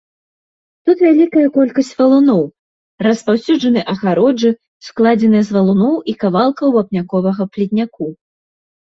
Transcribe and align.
Тут 0.89 1.01
вялікая 1.07 1.47
колькасць 1.57 1.89
валуноў, 1.99 2.39
распаўсюджаны 3.07 3.83
агароджы, 3.93 4.51
складзеныя 4.87 5.43
з 5.49 5.57
валуноў 5.57 5.93
і 6.13 6.15
кавалкаў 6.25 6.67
вапняковага 6.79 7.43
плітняку. 7.57 8.05